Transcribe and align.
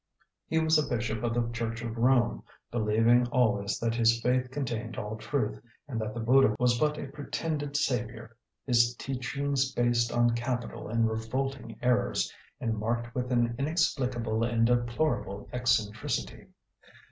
He 0.47 0.57
was 0.57 0.79
a 0.79 0.89
bishop 0.89 1.21
of 1.23 1.35
the 1.35 1.47
Church 1.53 1.83
of 1.83 1.95
Rome, 1.95 2.41
believing 2.71 3.27
always 3.27 3.77
that 3.77 3.93
his 3.93 4.19
faith 4.19 4.49
contained 4.49 4.97
all 4.97 5.15
truth, 5.15 5.61
and 5.87 6.01
that 6.01 6.15
the 6.15 6.19
Buddha 6.19 6.55
was 6.57 6.79
but 6.79 6.97
a 6.97 7.05
'pretended 7.05 7.77
saviour,' 7.77 8.35
his 8.65 8.95
teachings 8.95 9.71
based 9.71 10.11
on 10.11 10.33
'capital 10.35 10.87
and 10.87 11.07
revolting 11.07 11.77
errors,' 11.83 12.33
and 12.59 12.79
marked 12.79 13.13
with 13.13 13.31
an 13.31 13.53
'inexplicable 13.59 14.43
and 14.43 14.65
deplorable 14.65 15.47
eccentricity.' 15.53 16.47